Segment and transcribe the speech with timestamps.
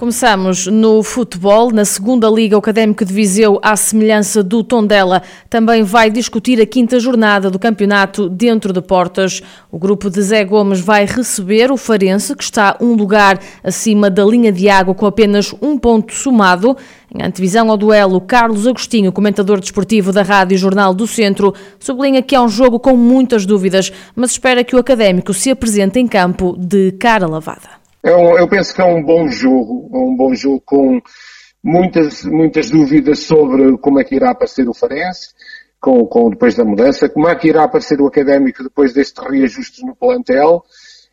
[0.00, 1.70] Começamos no futebol.
[1.70, 6.64] Na segunda Liga, o Académico de Viseu, à semelhança do Tondela, também vai discutir a
[6.64, 9.42] quinta jornada do campeonato dentro de portas.
[9.70, 14.24] O grupo de Zé Gomes vai receber o Farense, que está um lugar acima da
[14.24, 16.74] linha de água com apenas um ponto somado.
[17.14, 22.34] Em antevisão ao duelo, Carlos Agostinho, comentador desportivo da Rádio Jornal do Centro, sublinha que
[22.34, 26.56] é um jogo com muitas dúvidas, mas espera que o Académico se apresente em campo
[26.58, 27.79] de cara lavada.
[28.02, 31.00] É um, eu penso que é um bom jogo, um bom jogo com
[31.62, 35.34] muitas, muitas dúvidas sobre como é que irá aparecer o Farense,
[35.78, 39.82] com, com, depois da mudança, como é que irá aparecer o Académico depois destes reajustes
[39.84, 40.62] no plantel,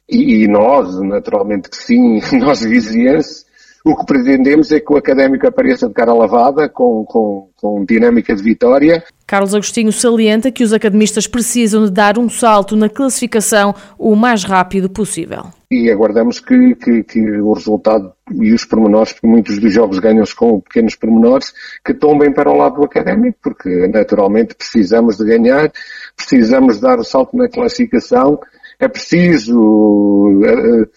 [0.09, 3.45] e, e nós, naturalmente que sim, nós vizienses,
[3.83, 8.35] o que pretendemos é que o Académico apareça de cara lavada, com, com, com dinâmica
[8.35, 9.03] de vitória.
[9.25, 14.43] Carlos Agostinho salienta que os academistas precisam de dar um salto na classificação o mais
[14.43, 15.45] rápido possível.
[15.69, 20.35] E aguardamos que, que, que o resultado e os pormenores, porque muitos dos jogos ganham-se
[20.35, 21.53] com pequenos pormenores,
[21.85, 25.71] que tombem para o lado do académico, porque naturalmente precisamos de ganhar,
[26.15, 28.39] precisamos de dar o salto na classificação,
[28.79, 30.87] é preciso uh,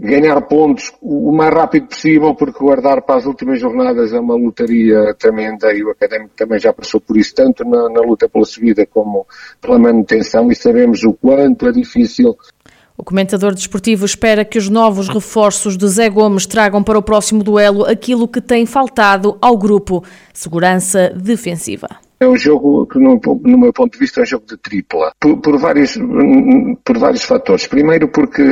[0.00, 5.14] ganhar pontos o mais rápido possível, porque guardar para as últimas jornadas é uma lutaria
[5.18, 8.86] tremenda e o Académico também já passou por isso, tanto na, na luta pela subida
[8.86, 9.26] como
[9.60, 12.36] pela manutenção, e sabemos o quanto é difícil
[13.00, 17.42] o comentador desportivo espera que os novos reforços de Zé Gomes tragam para o próximo
[17.42, 21.88] duelo aquilo que tem faltado ao grupo: segurança defensiva.
[22.20, 25.12] É um jogo que, no, no, meu ponto de vista, é um jogo de tripla,
[25.18, 25.96] por, por, vários,
[26.84, 27.66] por vários fatores.
[27.66, 28.42] Primeiro, porque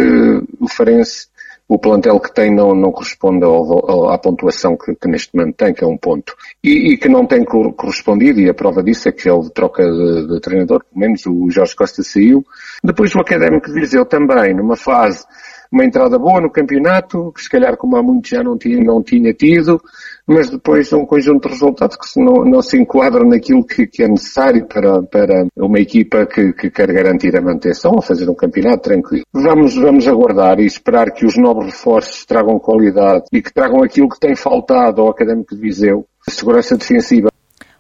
[0.58, 1.26] o Farense
[1.68, 5.56] o plantel que tem não, não corresponde ao, ao, à pontuação que, que, neste momento
[5.56, 6.34] tem, que é um ponto.
[6.64, 10.28] E, e, que não tem correspondido, e a prova disso é que houve troca de,
[10.28, 12.42] de treinador, pelo menos o Jorge Costa saiu.
[12.82, 15.26] Depois o Académico de Viseu também, numa fase
[15.70, 19.02] uma entrada boa no campeonato, que se calhar como há muito já não tinha, não
[19.02, 19.80] tinha tido,
[20.26, 24.08] mas depois um conjunto de resultados que não, não se enquadram naquilo que, que, é
[24.08, 28.82] necessário para, para uma equipa que, que quer garantir a manutenção ou fazer um campeonato
[28.82, 29.24] tranquilo.
[29.32, 34.08] Vamos, vamos aguardar e esperar que os novos reforços tragam qualidade e que tragam aquilo
[34.08, 37.28] que tem faltado ao Académico de Viseu, segurança defensiva.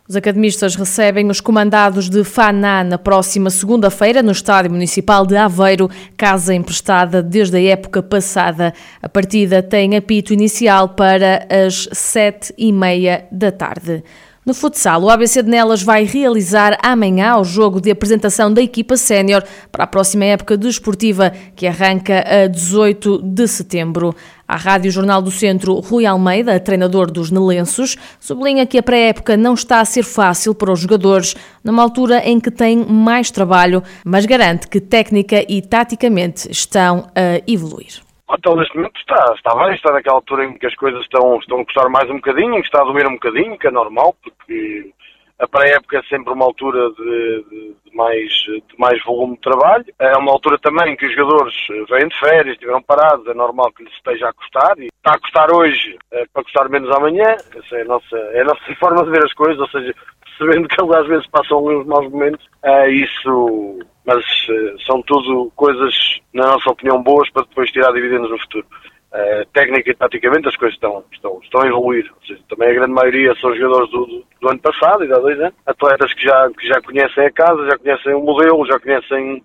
[0.08, 5.90] Os academistas recebem os comandados de Faná na próxima segunda-feira no Estádio Municipal de Aveiro,
[6.16, 8.72] casa emprestada desde a época passada.
[9.02, 14.02] A partida tem apito inicial para as sete e meia da tarde.
[14.46, 18.96] No futsal, o ABC de Nelas vai realizar amanhã o jogo de apresentação da equipa
[18.96, 24.16] sénior para a próxima época desportiva, que arranca a 18 de setembro.
[24.48, 29.52] A Rádio Jornal do Centro, Rui Almeida, treinador dos Nelenços, sublinha que a pré-época não
[29.52, 34.24] está a ser fácil para os jogadores, numa altura em que têm mais trabalho, mas
[34.24, 38.00] garante que técnica e taticamente estão a evoluir.
[38.32, 41.60] Então, neste momento está, está bem, está naquela altura em que as coisas estão, estão
[41.60, 44.16] a custar mais um bocadinho, em que está a doer um bocadinho, que é normal,
[44.22, 44.92] porque
[45.38, 49.84] a pré-época é sempre uma altura de, de, de, mais, de mais volume de trabalho.
[49.98, 51.54] É uma altura também que os jogadores
[51.88, 54.78] vêm de férias, estiveram parados, é normal que lhes esteja a custar.
[54.78, 57.36] E está a custar hoje é, para custar menos amanhã.
[57.54, 59.94] Essa é a, nossa, é a nossa forma de ver as coisas, ou seja,
[60.24, 63.78] percebendo que às vezes passam uns maus momentos, é, isso
[64.08, 65.94] mas uh, são tudo coisas,
[66.32, 68.66] na nossa opinião, boas para depois tirar dividendos no futuro.
[69.12, 72.10] Uh, técnica e taticamente as coisas estão, estão, estão a evoluir.
[72.26, 75.54] Seja, também a grande maioria são jogadores do, do, ano passado e há dois anos.
[75.66, 79.42] Atletas que já, que já conhecem a casa, já conhecem o modelo, já conhecem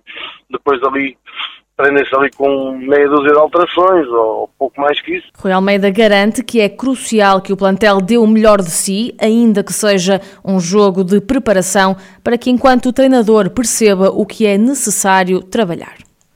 [0.49, 1.17] depois ali
[1.75, 5.27] prendem-se ali com meia dúzia de alterações ou pouco mais que isso.
[5.37, 9.63] Rui Almeida garante que é crucial que o plantel dê o melhor de si, ainda
[9.63, 15.41] que seja um jogo de preparação, para que enquanto treinador perceba o que é necessário
[15.41, 15.95] trabalhar.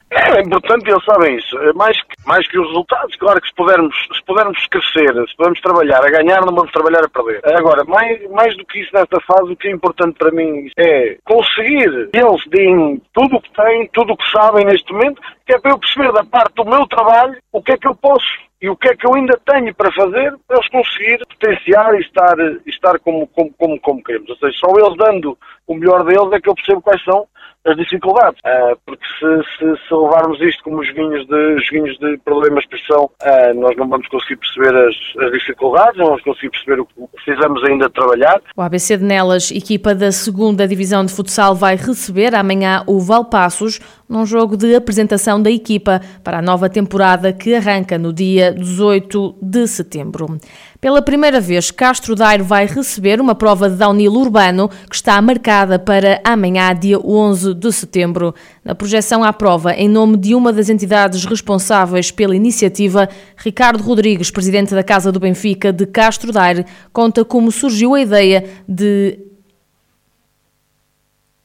[0.10, 1.58] É importante eles sabem isso.
[1.60, 5.36] É mais que, mais que os resultados, claro que se pudermos, se pudermos crescer, se
[5.36, 7.42] pudermos trabalhar a ganhar, não vamos trabalhar a perder.
[7.58, 11.18] Agora, mais, mais do que isso nesta fase, o que é importante para mim é
[11.26, 15.60] conseguir eles deem tudo o que têm, tudo o que sabem neste momento, que é
[15.60, 18.70] para eu perceber da parte do meu trabalho o que é que eu posso e
[18.70, 22.36] o que é que eu ainda tenho para fazer para eles conseguir potenciar e estar,
[22.66, 24.30] estar como, como, como, como queremos.
[24.30, 25.38] Ou seja, só eles dando
[25.68, 27.28] o melhor deles é que eu percebo quais são
[27.66, 28.40] as dificuldades.
[28.40, 33.60] Uh, porque se, se, se, levarmos isto como joguinhos de, de problema de expressão, uh,
[33.60, 34.96] nós não vamos conseguir perceber as,
[35.26, 38.42] as, dificuldades, não vamos conseguir perceber o que precisamos ainda trabalhar.
[38.56, 43.80] O ABC de Nelas, equipa da segunda Divisão de Futsal, vai receber amanhã o Valpassos
[44.08, 49.36] num jogo de apresentação da equipa para a nova temporada que arranca no dia 18
[49.42, 50.38] de setembro.
[50.80, 55.80] Pela primeira vez, Castro Daire vai receber uma prova de downhill urbano que está marcada
[55.80, 58.36] para amanhã, dia 11 de setembro.
[58.64, 64.30] Na projeção à prova, em nome de uma das entidades responsáveis pela iniciativa, Ricardo Rodrigues,
[64.30, 66.64] presidente da Casa do Benfica de Castro Daire,
[66.94, 69.18] conta como surgiu a ideia de.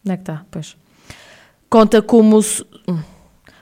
[0.04, 0.44] Onde é que está?
[0.50, 0.76] Pois.
[1.70, 2.38] Conta como.
[2.86, 2.98] Hum.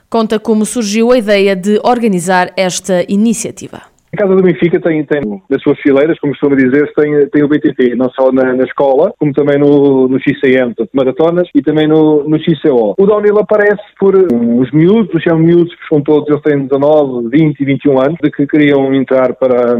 [0.09, 3.90] Conta como surgiu a ideia de organizar esta iniciativa.
[4.13, 7.47] A Casa do Benfica tem, tem nas suas fileiras, como costuma dizer, tem, tem o
[7.47, 11.87] BTT, não só na, na escola, como também no, no XCM, portanto, maratonas, e também
[11.87, 12.93] no, no XCO.
[12.97, 17.59] O downhill aparece por os miúdos, os chamam miúdos, são todos, eles têm 19, 20
[17.61, 19.79] e 21 anos, de que queriam entrar para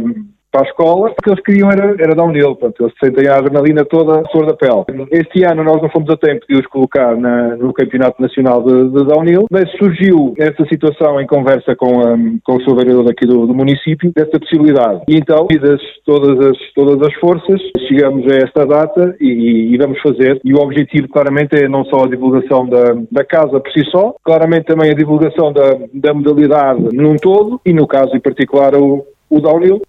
[0.51, 3.86] para a escola, o que eles queriam era, era downhill, portanto, eles sentem a adrenalina
[3.86, 5.07] toda a flor da pele.
[5.12, 8.89] Este ano nós não fomos a tempo de os colocar na, no Campeonato Nacional de,
[8.89, 13.25] de, Downhill, mas surgiu essa situação em conversa com, a, com o seu vereador aqui
[13.25, 15.01] do, do, município, dessa possibilidade.
[15.07, 20.01] E então, unidas todas as, todas as forças, chegamos a esta data e, e, vamos
[20.01, 20.39] fazer.
[20.44, 24.13] E o objetivo, claramente, é não só a divulgação da, da casa por si só,
[24.24, 29.06] claramente também a divulgação da, da modalidade num todo e, no caso em particular, o,
[29.30, 29.81] o downhill,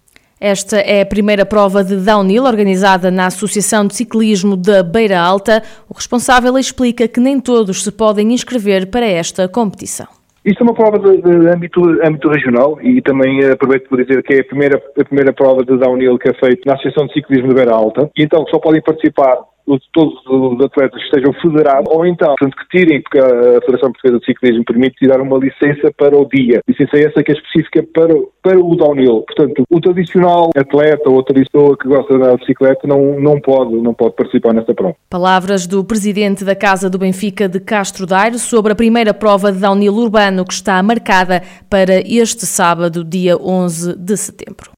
[0.43, 5.63] esta é a primeira prova de downhill organizada na Associação de Ciclismo da Beira Alta.
[5.89, 10.05] O responsável explica que nem todos se podem inscrever para esta competição.
[10.43, 14.33] Isto é uma prova de, de âmbito, âmbito, regional e também aproveito por dizer que
[14.33, 17.47] é a primeira, a primeira prova de downhill que é feita na Associação de Ciclismo
[17.47, 18.11] da Beira Alta.
[18.17, 19.37] E então só podem participar
[19.93, 24.25] todos os atletas estejam federados, ou então, portanto, que tirem, porque a Federação Portuguesa de
[24.25, 26.61] Ciclismo permite tirar uma licença para o dia.
[26.67, 29.23] Licença essa que é específica para, para o downhill.
[29.23, 33.93] Portanto, o tradicional atleta ou outra pessoa que gosta de bicicleta não, não, pode, não
[33.93, 34.95] pode participar nesta prova.
[35.09, 39.59] Palavras do presidente da Casa do Benfica de Castro Daire sobre a primeira prova de
[39.59, 44.71] downhill urbano que está marcada para este sábado, dia 11 de setembro.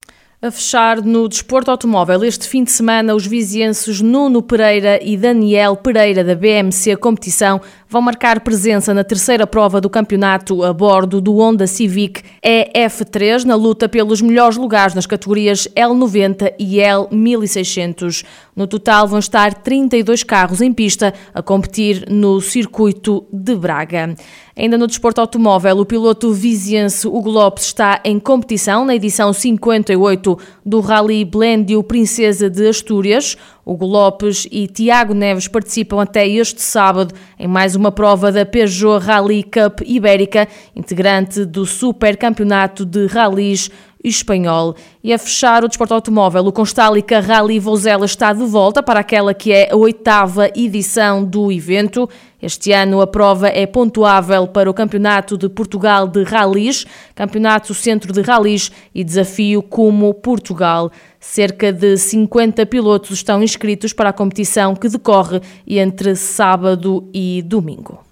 [0.46, 5.76] A fechar no desporto automóvel, este fim de semana, os vizienses Nuno Pereira e Daniel
[5.76, 11.38] Pereira da BMC Competição vão marcar presença na terceira prova do campeonato a bordo do
[11.38, 18.26] Honda Civic EF3 na luta pelos melhores lugares nas categorias L90 e L1600.
[18.56, 24.16] No total vão estar 32 carros em pista a competir no circuito de Braga.
[24.58, 30.40] Ainda no desporto automóvel, o piloto viziense Hugo Lopes está em competição na edição 58
[30.66, 33.36] do Rally Blendio Princesa de Astúrias.
[33.66, 39.00] Hugo Lopes e Tiago Neves participam até este sábado em mais uma prova da Peugeot
[39.00, 43.72] Rally Cup Ibérica, integrante do Super Campeonato de Rallys
[44.08, 44.76] espanhol.
[45.04, 49.34] E a fechar o desporto automóvel, o Constálica Rally Vozela está de volta para aquela
[49.34, 52.08] que é a oitava edição do evento.
[52.42, 56.86] Este ano a prova é pontuável para o Campeonato de Portugal de Rallys,
[57.16, 60.92] Campeonato Centro de Rallys e Desafio como Portugal.
[61.20, 68.05] Cerca de 50 pilotos estão inscritos para a competição que decorre entre sábado e domingo.